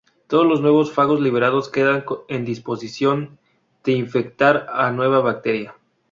[0.25, 3.37] Todos los nuevos fagos liberados quedan en disposición
[3.83, 5.75] de infectar a una nueva bacteria.